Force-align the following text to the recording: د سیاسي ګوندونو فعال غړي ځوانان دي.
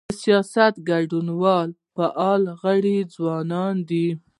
د 0.09 0.11
سیاسي 0.23 0.65
ګوندونو 0.89 1.33
فعال 1.95 2.43
غړي 2.61 2.97
ځوانان 3.15 3.75
دي. 3.89 4.07